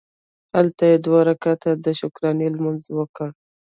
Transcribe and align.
هلته 0.55 0.83
یې 0.91 0.97
دوه 1.05 1.19
رکعته 1.29 1.71
د 1.83 1.85
شکرانې 1.99 2.47
لمونځ 2.55 2.83
وکړ. 2.97 3.29